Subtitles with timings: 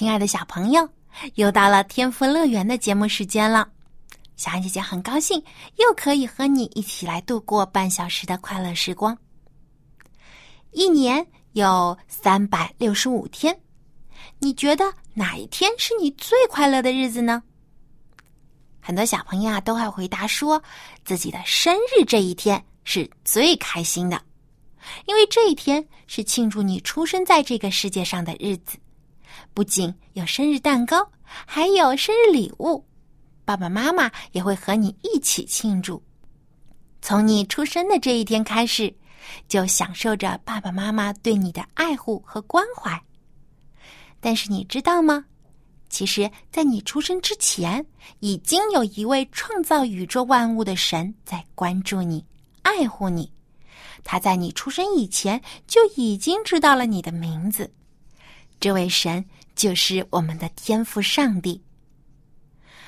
[0.00, 0.88] 亲爱的小朋友，
[1.34, 3.68] 又到了天赋乐园的节目时间了。
[4.34, 5.38] 小安姐姐很高兴，
[5.76, 9.14] 又可以和你一起来度过半小时的快乐时光。
[10.70, 13.54] 一年有三百六十五天，
[14.38, 17.42] 你觉得哪一天是你最快乐的日子呢？
[18.80, 20.62] 很多小朋友啊都会回答说，
[21.04, 24.18] 自己的生日这一天是最开心的，
[25.04, 28.78] 因为这一天是庆祝你出生在这个世界上的日子。
[29.54, 32.84] 不仅有生日蛋糕，还有生日礼物，
[33.44, 36.02] 爸爸妈妈也会和你一起庆祝。
[37.02, 38.94] 从你出生的这一天开始，
[39.48, 43.00] 就享受着爸爸妈妈对你的爱护和关怀。
[44.20, 45.24] 但是你知道吗？
[45.88, 47.84] 其实，在你出生之前，
[48.20, 52.24] 已经有一位创造宇宙万物的神在关注你、
[52.62, 53.32] 爱护你。
[54.04, 57.68] 他在你出生以前就已经知道了你的名字。
[58.60, 59.24] 这位神
[59.56, 61.58] 就是我们的天赋上帝，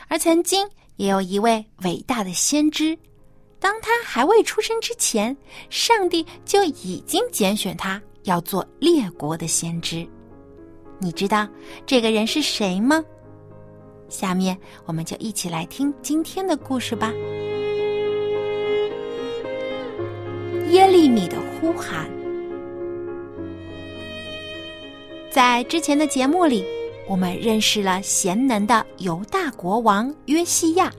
[0.07, 2.97] 而曾经也有一位伟大的先知，
[3.59, 5.35] 当他还未出生之前，
[5.71, 10.07] 上帝就已经拣选他要做列国的先知。
[10.99, 11.49] 你知道
[11.87, 13.03] 这个人是谁吗？
[14.11, 17.11] 下面我们就一起来听今天的故事吧。
[20.69, 22.22] 耶利米的呼喊。
[25.33, 26.63] 在之前的节目里，
[27.09, 30.93] 我们认识了贤能的犹大国王约西亚。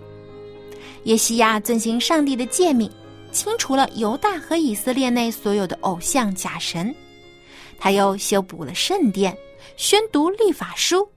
[1.04, 2.92] 约西亚遵行上帝的诫命，
[3.32, 6.94] 清除了犹大和以色列内所有的偶像假神。
[7.78, 9.38] 他又修补了圣殿，
[9.78, 11.08] 宣读律法书，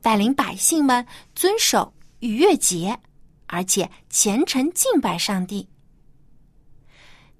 [0.00, 2.98] 带领百姓们遵守逾越节，
[3.46, 5.68] 而且虔诚敬拜上帝。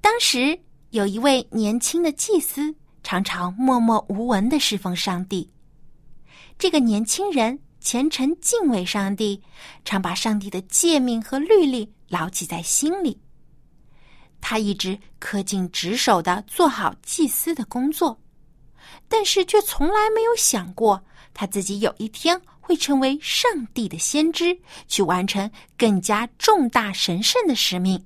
[0.02, 0.60] 当时
[0.90, 2.74] 有一位年轻的祭司。
[3.04, 5.48] 常常默默无闻的侍奉上帝。
[6.58, 9.40] 这个年轻人虔诚敬畏上帝，
[9.84, 13.20] 常把上帝的诫命和律例牢记在心里。
[14.40, 18.18] 他一直恪尽职守的做好祭司的工作，
[19.06, 21.04] 但是却从来没有想过
[21.34, 28.02] 他自己有一天会成为上帝的先知，去完成更加重大神圣的使命。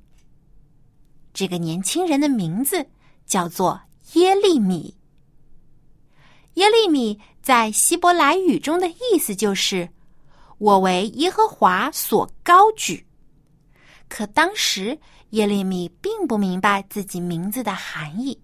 [1.32, 2.84] 这个年轻人的名字
[3.24, 3.80] 叫做。
[4.14, 4.94] 耶利米，
[6.54, 9.88] 耶利米在希伯来语中的意思就是
[10.58, 13.06] “我为耶和华所高举”。
[14.08, 14.98] 可当时
[15.30, 18.40] 耶利米并不明白自己名字的含义，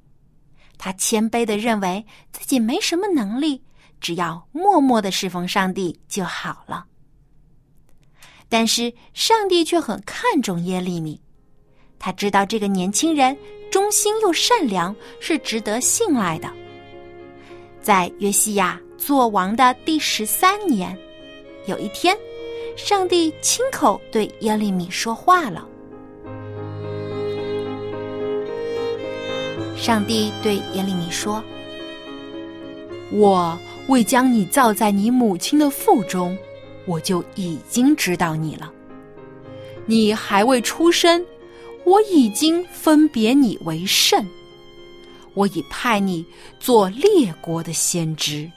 [0.76, 3.62] 他谦卑的认为自己没什么能力，
[4.00, 6.84] 只要默默的侍奉上帝就好了。
[8.50, 11.18] 但是上帝却很看重耶利米。
[11.98, 13.34] 他知道这个年轻人
[13.74, 16.48] 忠心又善良，是值得信赖的。
[17.82, 20.96] 在约西亚做王的第十三年，
[21.66, 22.16] 有一天，
[22.76, 25.66] 上帝亲口对耶利米说话了。
[29.76, 31.42] 上帝对耶利米说
[33.10, 33.58] ：“我
[33.88, 36.38] 未将你造在你母亲的腹中，
[36.86, 38.72] 我就已经知道你了。
[39.84, 41.26] 你还未出生。”
[41.84, 44.26] 我已经分别你为圣，
[45.34, 46.24] 我已派你
[46.58, 48.50] 做列国的先知。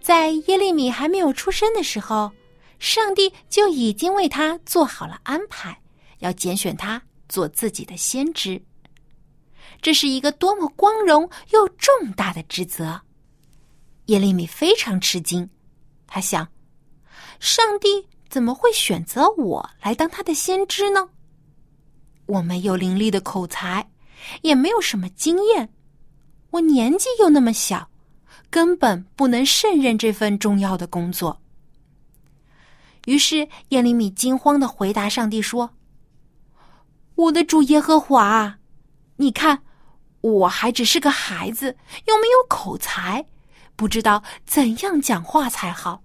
[0.00, 2.32] 在耶利米还没有出生的时候，
[2.78, 5.80] 上帝就已经为他做好了安排，
[6.18, 8.60] 要拣选他做自己的先知。
[9.82, 13.00] 这是一个多么光荣又重大的职责！
[14.06, 15.48] 耶利米非常吃惊，
[16.06, 16.48] 他想：
[17.38, 18.06] 上帝。
[18.28, 21.08] 怎么会选择我来当他的先知呢？
[22.26, 23.88] 我没有伶俐的口才，
[24.42, 25.72] 也没有什么经验，
[26.50, 27.88] 我年纪又那么小，
[28.50, 31.40] 根本不能胜任这份重要的工作。
[33.06, 35.70] 于是耶利米惊慌的回答上帝说
[37.14, 38.58] ：“我的主耶和华，
[39.14, 39.62] 你看，
[40.20, 41.76] 我还只是个孩子，
[42.06, 43.24] 又没有口才，
[43.76, 46.02] 不知道怎样讲话才好。”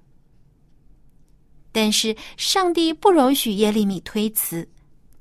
[1.72, 4.68] 但是上帝不容许耶利米推辞，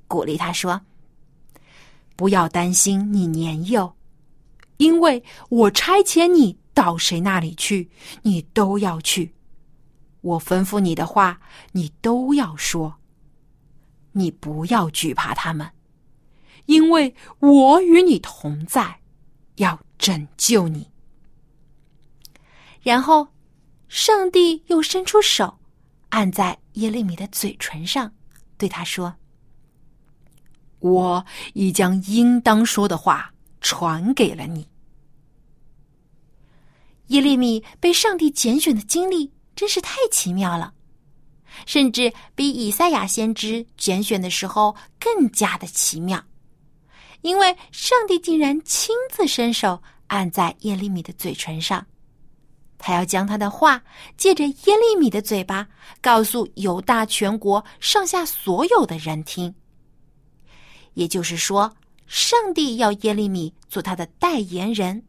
[0.09, 0.81] 鼓励他说
[2.17, 3.95] ：“不要担心，你年幼，
[4.79, 7.89] 因为我差遣你到谁那里去，
[8.23, 9.33] 你都要去。
[10.23, 11.41] 我吩咐你的话，
[11.73, 12.97] 你都要说。
[14.13, 15.71] 你不要惧怕他们，
[16.67, 18.99] 因为我与你同在，
[19.55, 20.91] 要拯救你。
[22.83, 23.29] 然后，
[23.87, 25.60] 上帝又伸出手，
[26.11, 28.13] 按在耶利米的嘴唇上，
[28.57, 29.13] 对他说
[30.81, 31.25] ：“我
[31.55, 34.69] 已将应当说的话传给了你。”
[37.09, 40.75] 耶利米被上帝拣选的经历真是太奇妙了。
[41.67, 46.23] 甚至比以赛亚先知拣选的时候更加的奇妙，
[47.23, 51.85] 因为上帝竟然亲自伸手按在耶利米的嘴唇上，
[52.81, 53.81] 他要将他的话
[54.17, 55.69] 借着耶利米的嘴巴
[56.01, 59.55] 告诉犹大全国上下所有的人听。
[60.95, 61.73] 也就是说，
[62.07, 65.05] 上帝要耶利米做他的代言人，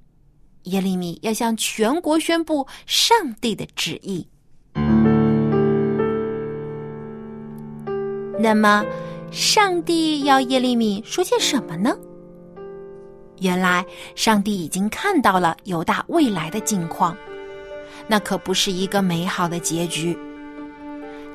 [0.64, 4.28] 耶利米要向全国宣布上帝的旨意。
[8.38, 8.86] 那么，
[9.32, 11.96] 上帝要耶利米说些什么呢？
[13.40, 13.84] 原来，
[14.16, 17.18] 上帝已经看到了犹大未来的境况，
[18.12, 20.18] 那可不是一个美好的结局。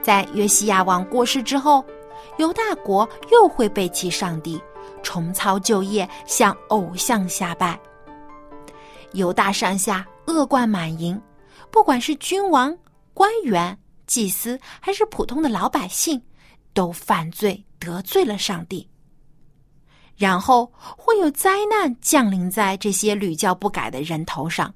[0.02, 1.82] 在约西亚王过世之后，
[2.36, 4.60] 犹大国又会背弃上帝，
[5.02, 7.80] 重操旧业，向偶像下拜。
[9.12, 11.18] 犹大上下恶贯满盈，
[11.70, 12.76] 不管是君王、
[13.14, 13.74] 官员、
[14.06, 16.20] 祭司，还是普通的老百姓。
[16.74, 18.86] 都犯罪得罪了上帝，
[20.14, 24.74] 然后会有灾难降临在这些屡教不改的人头上，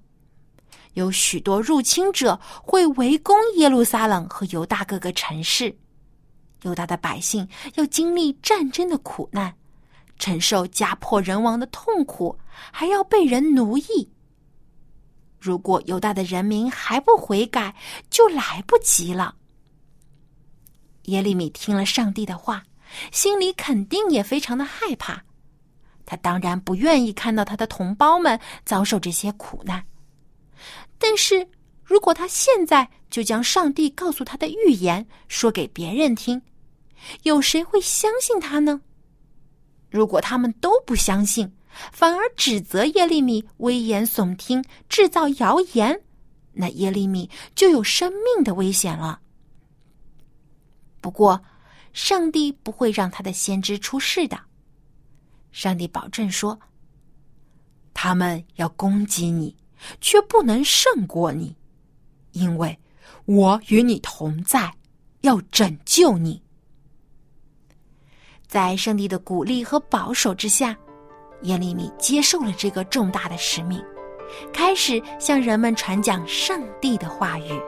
[0.95, 5.77] 有许多入侵者会围攻耶路撒冷和犹大各个城市，
[6.63, 9.55] 犹大的百姓要经历战争的苦难，
[10.19, 12.39] 承受家破人亡的痛苦，
[12.73, 14.11] 还要被人奴役。
[15.39, 17.75] 如果犹大的人民还不悔改，
[18.11, 19.35] 就来不及了。
[21.05, 22.63] 耶利米听了上帝的话，
[23.11, 25.25] 心里肯定也非常的害怕。
[26.05, 29.83] 他当然不愿意看到他的同胞们遭受这些苦难。
[30.99, 31.49] 但是
[31.83, 36.41] 如果他现在就将上帝告诉他的预言说给别人听，
[37.23, 38.81] 有谁会相信他呢？
[39.91, 41.53] 如果他们都不相信，
[41.93, 46.03] 反而指责耶利米危言耸听、制造谣言，
[46.53, 49.21] 那耶利米就有生命的危险了。
[51.01, 51.43] 不过，
[51.93, 54.39] 上帝不会让他的先知出事的。
[55.51, 56.61] 上帝保证说
[57.95, 59.57] ：“他们要攻击你，
[60.01, 61.57] 却不能胜过你，
[62.33, 62.79] 因为
[63.27, 64.73] 我与你同在，
[65.21, 66.43] 要拯救你。”
[68.47, 70.77] 在上帝的鼓励和保守之下，
[71.43, 73.83] 耶利米接受了这个重大的使命，
[74.53, 77.61] 开始向人们传讲上帝的话语。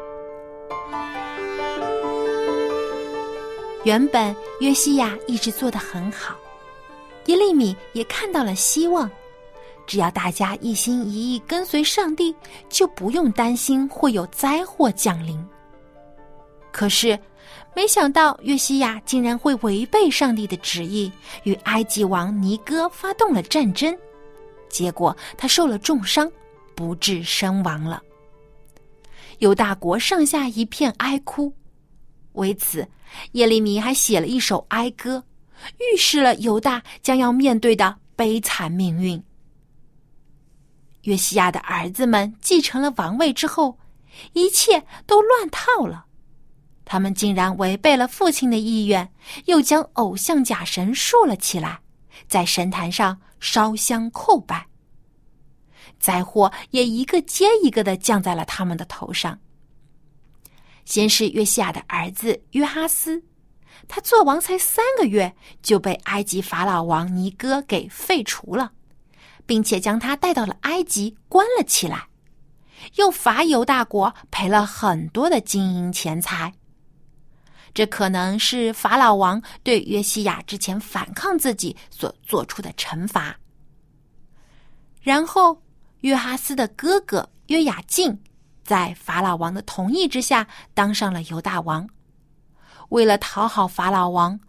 [3.85, 6.37] 原本约西亚一直做得很好，
[7.27, 9.11] 耶利米也看到了希望。
[9.87, 12.35] 只要大家一心一意跟随上帝，
[12.69, 15.43] 就不用担心会有灾祸降临。
[16.71, 17.19] 可是，
[17.75, 21.13] 没想到约西亚竟然会违背上帝的旨意，
[21.45, 23.97] 与埃及王尼哥发动了战争，
[24.71, 26.31] 结果他受了重伤，
[26.75, 28.03] 不治身亡了。
[29.39, 31.53] 犹大国上下一片哀哭。
[32.33, 32.89] 为此，
[33.33, 35.23] 耶利米还写了一首哀歌，
[35.79, 39.23] 预示了犹大将要面对的悲惨命运。
[41.03, 43.79] 约西亚的儿子们继承了王位之后，
[44.33, 46.07] 一切都乱套了。
[46.85, 49.11] 他们竟然违背了父亲的意愿，
[49.47, 51.81] 又将偶像假神竖了起来，
[52.29, 54.67] 在神坛上烧香叩拜。
[55.99, 59.39] 灾祸也一个接一个的降在了他们的头上。
[60.85, 63.23] 先是约西亚的儿子约哈斯，
[63.87, 65.33] 他做王才三个月，
[65.63, 68.73] 就被埃及法老王尼哥给废除了，
[69.53, 72.09] 并且将他带到了埃及关了起来，
[72.95, 76.51] 又罚犹大国赔了很多的金银钱财。
[77.75, 83.37] 这可能是法老王对约西亚之前反抗自己所做出的惩罚。
[85.03, 85.63] 然后，
[86.01, 88.19] 约哈斯的哥哥约雅敬。
[88.65, 91.87] 在法老王的同意之下，当上了犹大王。
[92.89, 94.41] 为了讨好法老王，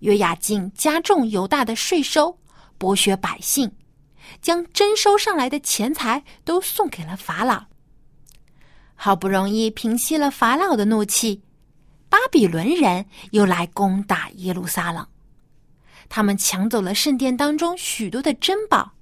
[0.00, 2.38] 约雅敬加重犹大的税收，
[2.78, 3.72] 剥削百姓，
[4.40, 7.64] 将征收上来的钱财都送给了法老。
[8.94, 11.42] 好不容易平息了法老的怒气，
[12.08, 15.06] 巴比伦人又来攻打耶路撒冷。
[16.08, 18.92] 他们抢走了圣殿当中许多的珍宝，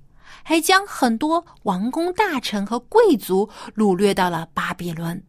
[0.45, 5.23] 还将很多王公大臣和贵族掳掠到了巴比伦。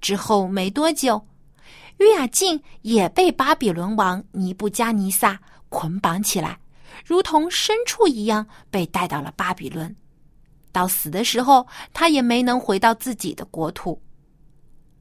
[0.00, 1.26] 之后没多久，
[1.98, 6.58] 约雅敬也被巴比伦王尼布加尼撒捆绑起来，
[7.04, 9.94] 如同牲畜一样被带到了巴比伦。
[10.70, 14.00] 到死的时候，他也没能回到自己的国土。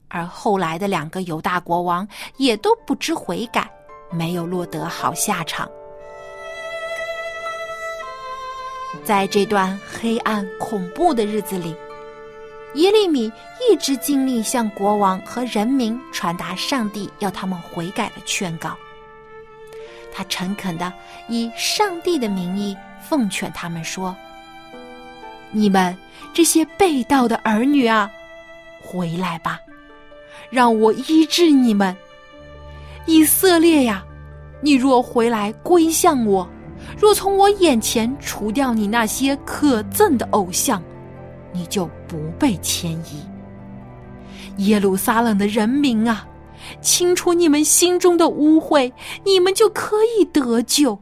[0.07, 3.69] 而后来的两个犹大国王也都不知悔改，
[4.09, 5.69] 没有落得好下场。
[9.03, 11.75] 在这段黑暗恐怖的日子里，
[12.75, 13.31] 耶利米
[13.69, 18.75] 一直尽力向国王和人民传达上帝要他们悔改的劝告。
[20.17, 20.91] 他诚恳的
[21.27, 24.15] 以上帝的名义奉劝他们说
[25.53, 25.95] ：“你们
[26.33, 28.09] 这些被盗的儿女啊，
[28.81, 29.59] 回来吧！”
[30.49, 31.95] 让我医治你们，
[33.05, 34.03] 以色列呀！
[34.59, 36.49] 你若回来归向我，
[36.97, 40.81] 若从我眼前除掉你那些可憎的偶像，
[41.53, 43.23] 你就不被迁移。
[44.63, 46.27] 耶路撒冷的人民啊，
[46.81, 48.91] 清除你们心中的污秽，
[49.25, 50.99] 你们就可以得救。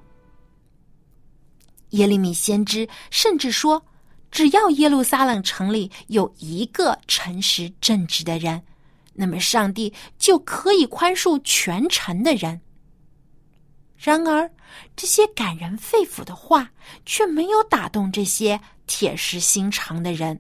[1.92, 3.86] 耶利米先知甚至说，
[4.32, 8.62] 只要耶路撒冷城里有一个诚实正直的人。
[9.14, 12.60] 那么，上帝就可以宽恕全城的人。
[13.98, 14.52] 然而，
[14.94, 16.70] 这些感人肺腑的话
[17.06, 20.38] 却没有打动这些铁石心肠的人。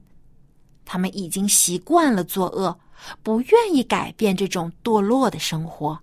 [0.84, 2.77] 他们已经习惯了作恶，
[3.24, 6.00] 不愿意改变这种堕落的生活。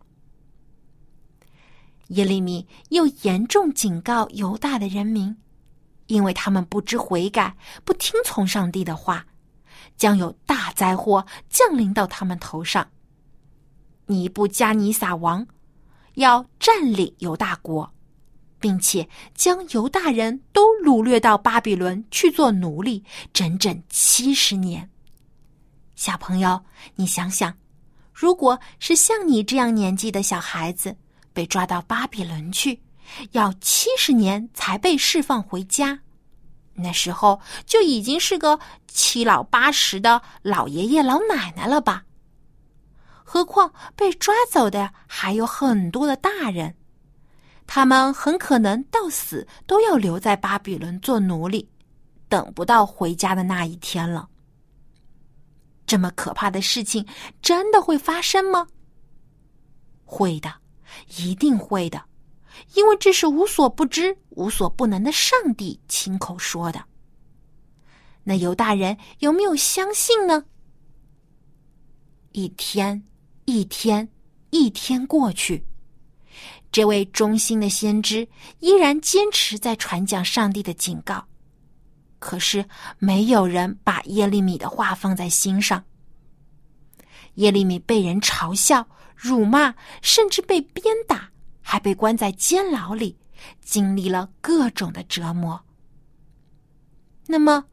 [2.08, 5.36] 耶利米又严重警告犹大的人民，
[6.06, 9.26] 因为他们不知悔改，不听从上帝的话。
[9.96, 12.88] 将有大灾祸降临到他们头上。
[14.06, 15.46] 尼布加尼撒王
[16.14, 17.92] 要占领犹大国，
[18.58, 24.90] 并且将犹大人都掳掠到巴比伦去做奴隶，整整七十年。
[26.02, 26.60] 小朋友，
[26.96, 27.54] 你想想，
[28.12, 30.96] 如果是像你这样年纪的小孩子
[31.32, 32.82] 被抓到巴比伦去，
[33.30, 35.96] 要七十年才被释放回家。
[36.74, 42.02] 那时候就已经是个七老八十的老爷爷老奶奶了吧？
[43.22, 46.74] 何况被抓走的还有很多的大人，
[47.64, 51.68] 他们很可能到死都要留在巴比伦做奴隶，
[52.28, 54.30] 等不到回家的那一天了。
[55.86, 57.06] 这么可怕的事情
[57.40, 58.66] 真的会发生吗？
[60.04, 60.52] 会的，
[61.16, 62.02] 一定会的。
[62.74, 66.84] 因为这是无所不知、无所不能的上帝亲口说的。
[68.22, 70.44] 那犹大人有没有相信呢？
[72.32, 73.02] 一天，
[73.46, 74.08] 一天，
[74.50, 75.64] 一天过去，
[76.70, 78.28] 这位忠心的先知
[78.60, 81.26] 依然坚持在传讲上帝的警告。
[82.22, 82.64] 可是，
[83.00, 85.82] 没有人把耶利米的话放在心上。
[87.34, 88.86] 耶利米被人嘲笑、
[89.16, 91.30] 辱骂，甚至被鞭打。
[91.64, 93.16] 还被关在监牢里，
[93.60, 95.60] 经历了各种的折磨。
[97.26, 97.64] 那么，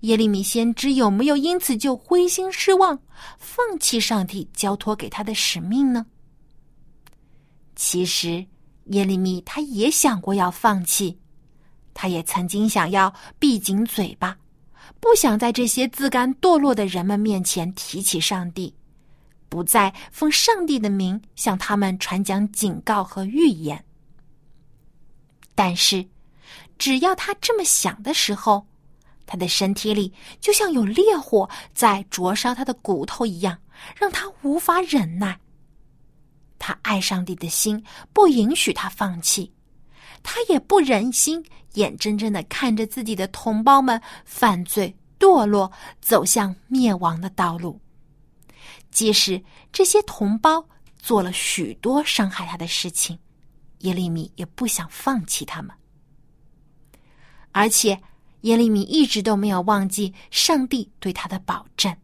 [0.00, 2.98] 耶利米先知有没有因此就灰心失望，
[3.38, 6.06] 放弃上帝交托给他的使命呢？
[7.76, 8.44] 其实，
[8.86, 11.18] 耶利米他也想过要放弃，
[11.94, 14.36] 他也曾经想要闭紧嘴巴，
[15.00, 18.74] 不想在这些自甘堕落的人们面前提起上帝。
[19.48, 23.84] 不再奉上帝的名向他们传讲警告和预言。
[25.54, 26.04] 但是，
[26.76, 28.66] 只要他这么想的时候，
[29.26, 33.56] 他的身体里就像有烈火在灼烧他的骨头一样，
[33.96, 35.38] 让他无法忍耐。
[36.58, 37.80] 他爱上帝的心
[38.12, 39.52] 不允许他放弃，
[40.24, 47.80] 他也不忍心眼睁睁的看着自己的同胞们犯罪堕落，走向灭亡的道路。
[48.90, 49.40] 即使
[49.70, 50.66] 这些同胞
[50.98, 53.18] 做了许多伤害他的事情，
[53.80, 55.70] 耶利米也不想放弃他们。
[57.52, 58.00] 而且，
[58.40, 61.94] 耶利米一直都没有忘记上帝对他的保证：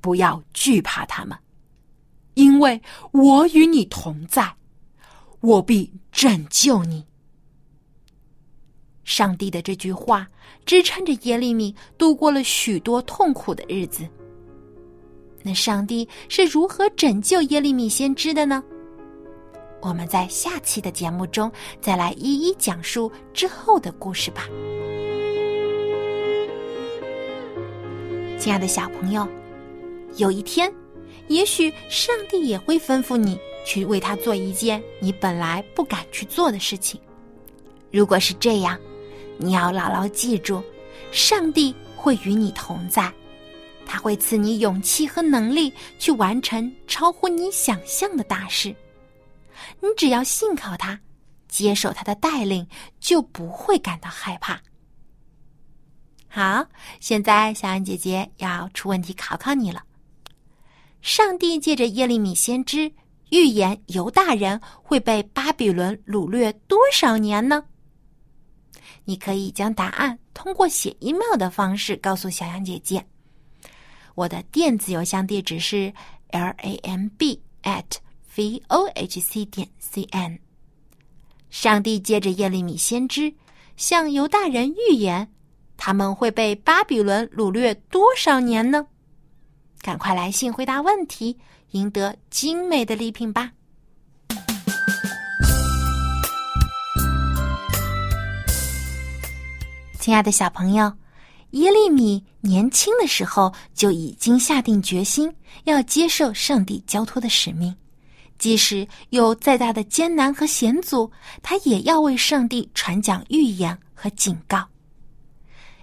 [0.00, 1.36] 不要惧怕他们，
[2.34, 2.80] 因为
[3.12, 4.54] 我与你同在，
[5.40, 7.04] 我必拯救你。
[9.04, 10.28] 上帝的这句话
[10.66, 14.06] 支撑着耶利米度过了许多痛苦的日子。
[15.42, 18.62] 那上帝是如何拯救耶利米先知的呢？
[19.80, 24.46] 我们在下期的节目中再来一一讲述之后的故事吧。
[28.38, 29.26] 亲爱的小朋友，
[30.16, 30.72] 有一天，
[31.28, 36.98] 也许上帝也会吩咐你去为他做一件你本来不敢去做的事情。
[37.92, 38.80] 如果是这样，
[39.36, 40.64] 你要牢牢记住，
[41.12, 43.12] 上帝会与你同在，
[43.84, 48.74] 他会赐你勇气和能力去完成超乎你想象的大事。
[49.80, 50.98] 你只要信靠他，
[51.46, 52.66] 接受他的带领，
[52.98, 54.58] 就不会感到害怕。
[56.26, 56.64] 好，
[57.00, 59.82] 现在小安姐姐要出问题考考你了。
[61.02, 62.90] 上帝借着耶利米先知
[63.30, 67.64] 预言犹大人会被巴比伦掳掠多少年呢？
[69.04, 73.04] 你可以将答案通过写 email 的方式告诉小杨姐姐。
[74.14, 75.92] 我的电子邮箱地址是
[76.30, 77.84] l a m b at
[78.36, 80.38] v o h c 点 c n。
[81.50, 83.32] 上帝借着耶利米先知
[83.76, 85.26] 向犹大人预言，
[85.76, 88.86] 他们会被巴比伦掳掠多少年呢？
[89.80, 91.38] 赶快来信回答问题，
[91.72, 93.52] 赢得精美的礼品吧！
[100.00, 100.90] 亲爱的小朋友，
[101.50, 105.30] 耶利米年轻的时候就已经下定决心
[105.64, 107.74] 要接受上帝交托的使命，
[108.38, 111.10] 即使有再大的艰难和险阻，
[111.42, 114.66] 他也要为上帝传讲预言和警告。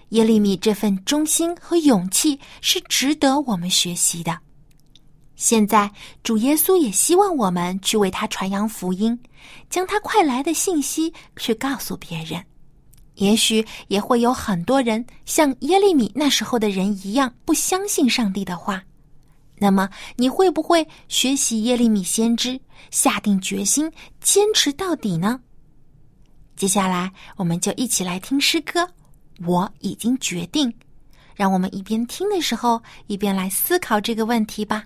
[0.10, 4.40] 耶利米这份忠心和勇气是值得我们学习的。
[5.36, 5.92] 现在，
[6.24, 9.20] 主耶稣也希望我们去为他传扬福音，
[9.70, 12.44] 将他快来的信息去告诉别人。
[13.16, 18.84] 也许也会有很多人像耶利米那时候的人一样，不相信上帝的话。
[19.58, 22.60] 那么，你会不会学习耶利米先知，
[22.92, 25.40] 下定决心坚持到底呢？
[26.56, 28.90] 接下来，我们就一起来听诗歌。
[29.46, 30.74] 我已经决定，
[31.36, 34.86] 让我们一边听的时候，一边来思考这个问题吧。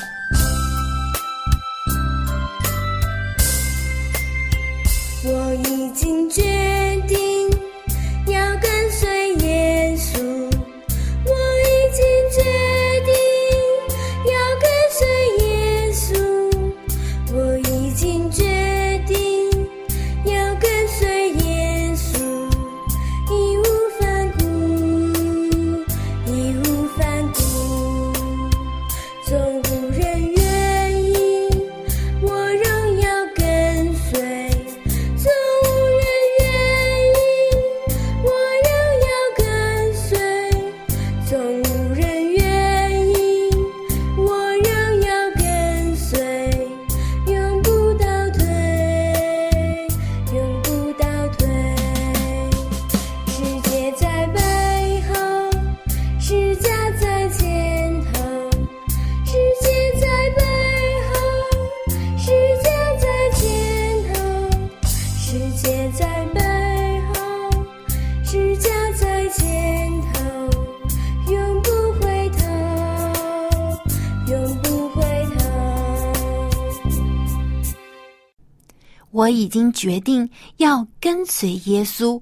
[79.31, 82.21] 已经决定要跟随耶稣，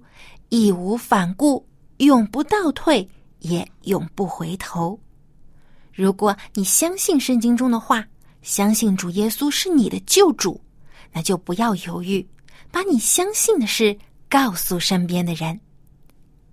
[0.49, 1.65] 义无反顾，
[1.97, 3.07] 永不倒退，
[3.39, 4.99] 也永不回头。
[5.93, 8.05] 如果你相信圣经中的话，
[8.41, 10.59] 相信主耶稣是你的救主，
[11.11, 12.25] 那就不要犹豫，
[12.71, 13.97] 把你相信的事
[14.29, 15.59] 告诉身边的人。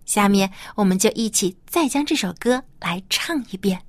[0.04, 3.80] 下面，我们就一起再将这首歌来唱一遍。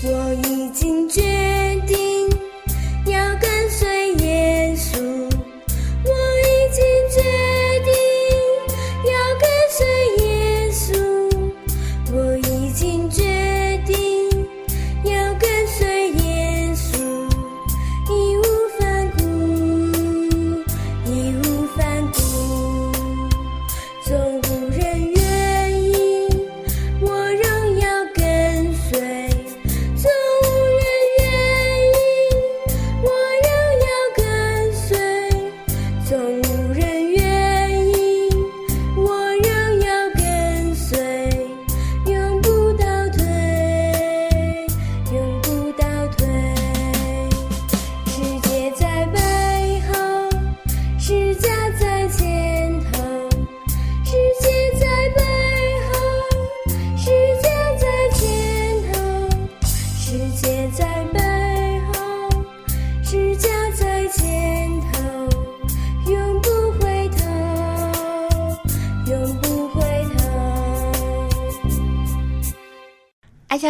[0.00, 1.27] 我已经决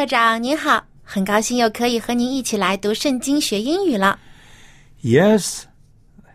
[0.09, 4.19] 长您好，很高兴又可以和您一起来读圣经学英语了。
[5.03, 5.65] Yes.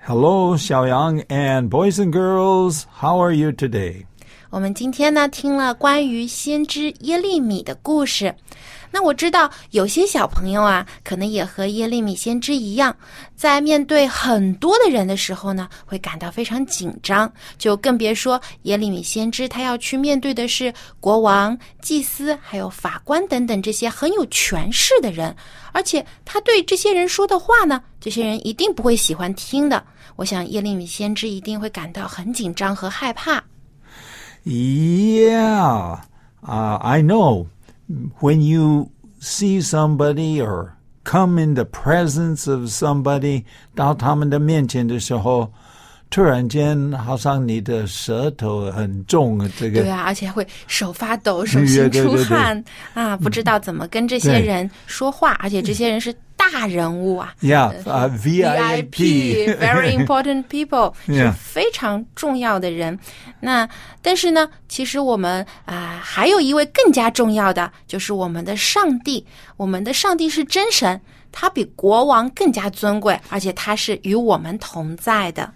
[0.06, 2.84] Hello, Xiaoyang and boys and girls.
[3.02, 4.06] How are you today?
[4.52, 8.36] 我们今天呢听了关于先知耶利米的故事。
[8.96, 12.96] 那我知道有些小朋友啊，可能也和耶利米先知一样，
[13.36, 17.32] 在面对很多的人的时候呢，会感到非常紧张。
[17.58, 25.36] 就更别说耶利米先知他要去面对的是国王、祭司还有法官等等这些很有权势的人，
[25.72, 29.84] 而且他对这些人说的话呢，这些人一定不会喜欢听的。
[30.18, 33.44] 我想耶利米先知一定会感到很紧张和害怕。
[34.46, 35.98] Yeah,
[36.44, 37.48] I know.
[38.20, 40.70] When you see somebody or
[41.04, 43.44] come in the presence of somebody,
[43.76, 45.52] 到他们的面前的时候，
[46.10, 52.24] 突然间好像你的舌头很重，这个对啊，而且会手发抖、手心 对对对。
[52.24, 54.42] 出汗啊，不知道怎么跟这些对。
[54.42, 57.35] 人说话，而且这些人是大人物啊。
[57.41, 59.57] Yeah, uh, VIP.
[59.59, 61.33] very important people 是 Yeah.
[61.33, 62.99] 非常重要的人。
[63.41, 63.69] 那
[64.03, 69.25] 但是呢，其实我们啊、还有一位更加重要的，就是我们的上帝。
[69.57, 71.01] 我们的上帝是真神，
[71.33, 75.53] 他比国王更加尊贵，而且他是与我们同在的。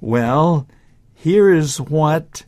[0.00, 0.66] Well,
[1.24, 2.42] here is what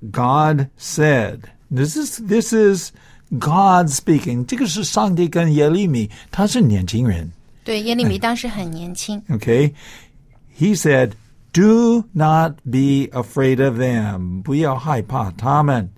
[0.00, 1.40] God said.
[1.70, 2.92] This is this is
[3.38, 4.44] God speaking.
[4.44, 7.30] 这个是上帝跟耶利米，他是年轻人。
[7.64, 9.20] 对，耶利米当时很年轻。
[9.28, 9.72] Okay,
[10.56, 11.12] he said,
[11.52, 14.42] "Do not be afraid of them.
[14.42, 15.90] 不要害怕他们。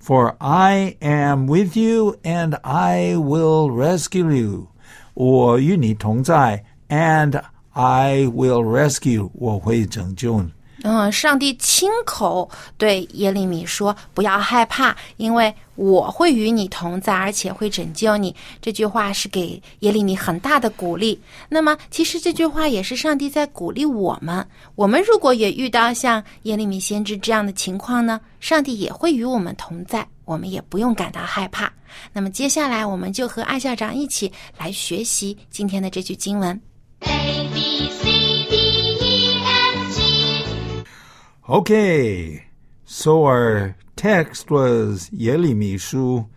[0.00, 4.68] For I am with you, and I will rescue you.
[5.14, 9.28] 我与你同在，and I will rescue.
[9.34, 10.50] 我会拯救你。
[10.83, 21.17] 嗯，上帝亲口对耶利米说：“不要害怕，因为我会与你同在，而且会拯救你。”这句话是给耶利米很大的鼓励。
[21.47, 24.45] 那么，其实这句话也是上帝在鼓励我们。
[24.75, 31.71] 我们如果也遇到像耶利米先知这样的情况呢，上帝也会与我们同在，我们也不用感到害怕。
[32.11, 36.59] 那么，接下来我们就和艾校长一起来学习今天的这句经文。
[41.53, 42.47] Okay,
[42.83, 46.27] so our text was Yerimi Shu,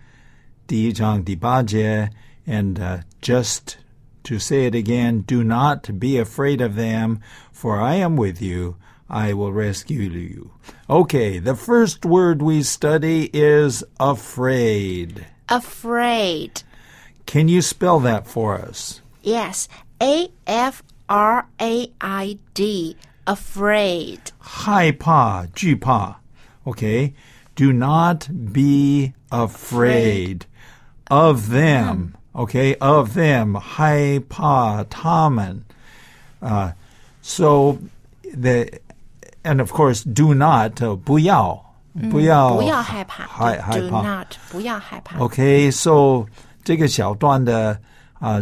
[0.69, 2.11] Dijang Dibaje,
[2.47, 3.79] and uh, just
[4.25, 8.77] to say it again, do not be afraid of them, for I am with you.
[9.09, 10.51] I will rescue you.
[10.91, 15.25] Okay, the first word we study is afraid.
[15.49, 16.63] Afraid.
[17.25, 19.01] Can you spell that for us?
[19.23, 19.67] Yes,
[19.99, 24.20] A F R A I D afraid.
[24.40, 26.16] 害怕,惧怕.
[26.66, 27.14] Okay?
[27.56, 30.42] Do not be afraid
[31.10, 32.14] of them.
[32.34, 32.76] Okay?
[32.80, 33.60] Of them.
[33.60, 35.64] 害怕他们.
[36.42, 36.72] Uh,
[37.22, 37.78] so,
[38.34, 38.68] the,
[39.44, 41.64] and of course, do not, uh, 不要,
[42.10, 43.26] 不要,不要害怕。
[43.28, 44.02] 害-害 Do 怕。
[44.02, 45.18] not，不要害怕。
[45.20, 46.26] Okay, so
[46.64, 47.78] 这个小段的
[48.20, 48.42] 啊、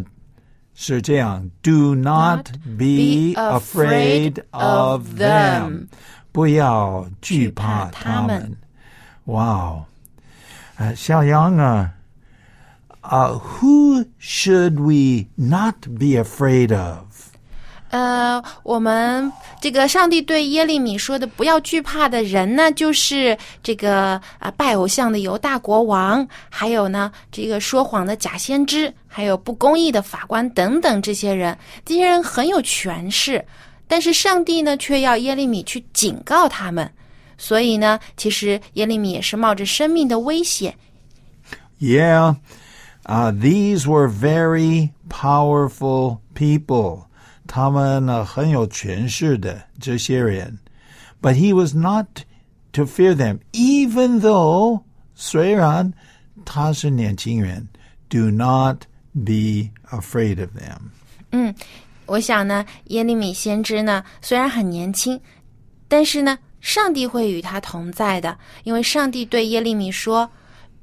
[0.73, 5.87] 是这样，Do not be be afraid afraid of of them， them
[6.31, 8.57] 不要惧怕惧怕他他们们。
[9.25, 9.85] 哇哦，
[10.77, 11.93] 呃，小杨啊，
[13.01, 17.12] 啊、w h o should we not be afraid of？
[17.94, 31.56] 呃，我们这个上帝对耶利米说的不要惧怕的人呢，就是这个啊拜偶像的犹大国王，还有呢这个说谎的假先知，还有不公义的法官等等这些人。
[31.84, 33.44] 这些人很有权势，
[33.86, 36.90] 但是上帝呢却要耶利米去警告他们。
[37.38, 40.74] 所以呢，其实耶利米也是冒着生命的危险
[41.80, 42.34] ，Yeah,
[43.04, 47.04] uh, these were very powerful people.
[47.53, 50.59] 他们呢很有权势的这些人，
[51.21, 52.05] but he was not
[52.73, 54.81] to fear them, even though
[55.15, 55.93] 虽然
[56.45, 57.67] 他是年轻人，
[58.09, 61.53] do not be afraid of them.
[62.05, 65.19] 我想呢，耶利米先知呢虽然很年轻，
[65.87, 70.29] 但是呢，上帝会与他同在的，因为上帝对耶利米说：“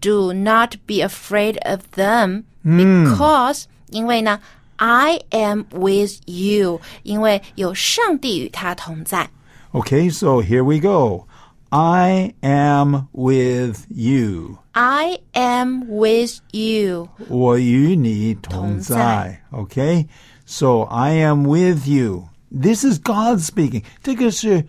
[0.00, 4.38] Do not be afraid of them, because、因为呢
[4.80, 9.28] ，I am with you，因为有上帝与他同在。
[9.72, 11.26] Okay, so here we go.
[11.70, 14.58] I am with you.
[14.72, 17.08] I am with you。
[17.28, 19.42] 我与你同在。
[19.50, 20.06] Okay?
[20.46, 22.28] So I am with you.
[22.50, 23.82] This is God speaking.
[24.02, 24.66] 这个是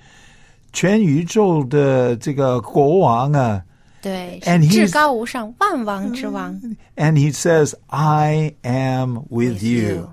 [0.74, 3.64] 全宇宙的这个国王啊。
[4.02, 6.54] 对， And 是 he's- 至高无上、万王之王。
[6.96, 9.90] And he says, I am with With you.
[9.96, 10.10] you.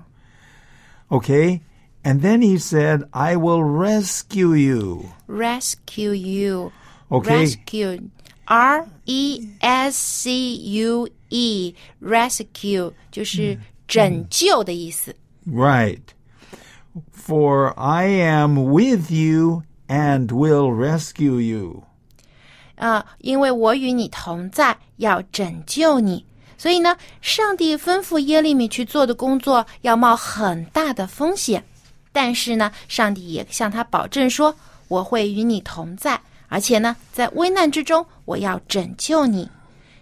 [1.09, 1.61] Okay?
[2.03, 5.05] And then he said, I will rescue you.
[5.27, 6.71] rescue you.
[7.09, 7.45] Okay.
[7.45, 8.09] Rescue.
[8.45, 11.73] R E S C U E.
[12.01, 15.15] Rescue 就是拯救的意思。
[15.47, 16.01] Right.
[17.11, 21.83] For I am with you and will rescue you.
[22.80, 26.24] 啊、因为我与你同在，要拯救你。
[26.56, 31.62] 所以呢，上帝吩咐耶利米去做的工作要冒很大的风险，
[32.10, 34.54] 但是呢，上帝也向他保证说
[34.88, 39.50] ：“我会与你同在，而且呢，在危难之中，我要拯救你。”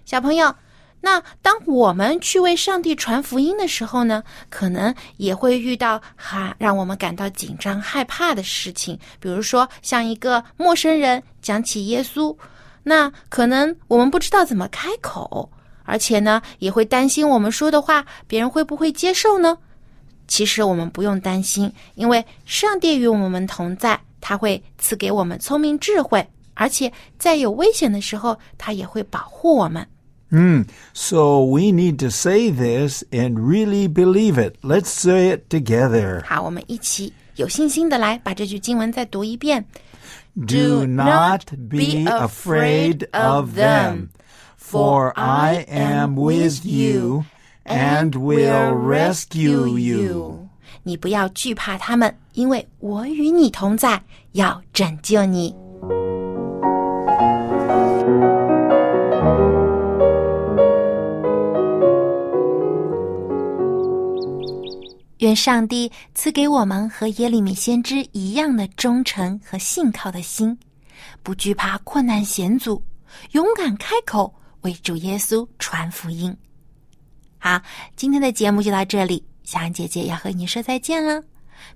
[0.07, 0.55] 小朋友，
[1.01, 12.37] 那当我们去为上帝传福音的时候呢，可能也会遇到哈让我们感到紧张害怕的事情，比如说像一个陌生人讲起耶稣，
[12.83, 15.51] 那可能我们不知道怎么开口，
[15.85, 19.59] 而且呢，也会担心我们说的话别人会不会接受呢？
[20.27, 29.87] 其实我们不用担心，因为上帝与我们同在，他会赐给我们聪明智慧，而且在有危险的时候，他也会保护我们。
[30.31, 30.65] Hmm.
[30.93, 34.57] So we need to say this and really believe it.
[34.61, 36.23] Let's say it together.
[36.27, 39.65] 好，我们一起有信心的来把这句经文再读一遍。
[40.38, 44.10] Do not be afraid of them,
[44.58, 47.26] for I am with you
[47.66, 50.50] and will rescue you.
[50.84, 55.56] 你不要惧怕他们，因为我与你同在，要拯救你。
[65.19, 70.57] 愿上帝赐给我们和耶利米先知一样的忠诚和信靠的心，
[71.23, 72.83] 不惧怕困难险阻，
[73.33, 76.37] 勇敢开口为主耶稣传福音。
[77.39, 77.61] 好，
[77.97, 81.23] 今天的节目就到这里，小安姐姐要和你说再见了。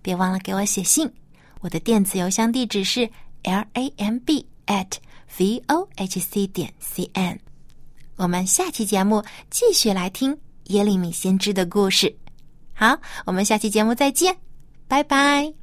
[0.01, 1.11] 别忘了给我写信，
[1.61, 3.11] 我的电子邮箱地址是
[3.43, 4.93] l a m b at
[5.37, 7.39] v o h c 点 c n。
[8.15, 12.22] 我们下期节目继续来听耶利米先知的故事。
[12.75, 14.37] 好，我们下期节目再见，
[14.89, 15.62] 拜拜。